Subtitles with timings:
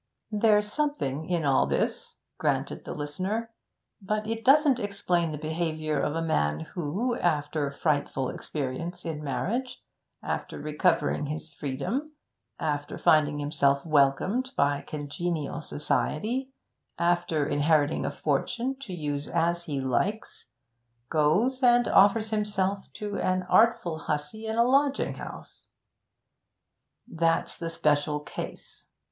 [0.31, 3.53] 'There's something in all this,' granted the listener,
[4.01, 9.83] 'but it doesn't explain the behaviour of a man who, after frightful experience in marriage
[10.23, 12.13] after recovering his freedom
[12.59, 16.51] after finding himself welcomed by congenial society
[16.97, 20.47] after inheriting a fortune to use as he likes
[21.09, 25.67] goes and offers himself to an artful hussy in a lodging house.'
[27.07, 28.89] 'That's the special case.